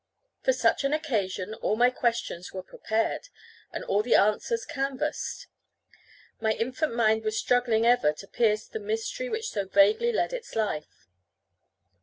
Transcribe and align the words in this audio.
For 0.41 0.51
such 0.51 0.83
an 0.83 0.93
occasion 0.93 1.53
all 1.53 1.75
my 1.75 1.91
questions 1.91 2.51
were 2.51 2.63
prepared, 2.63 3.29
and 3.71 3.83
all 3.83 4.01
the 4.01 4.15
answers 4.15 4.65
canvassed. 4.65 5.45
My 6.39 6.53
infant 6.53 6.95
mind 6.95 7.23
was 7.23 7.37
struggling 7.37 7.85
ever 7.85 8.11
to 8.11 8.27
pierce 8.27 8.65
the 8.65 8.79
mystery 8.79 9.29
which 9.29 9.51
so 9.51 9.67
vaguely 9.67 10.11
led 10.11 10.33
its 10.33 10.55
life. 10.55 11.05